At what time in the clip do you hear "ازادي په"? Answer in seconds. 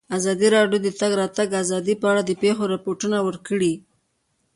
1.63-2.05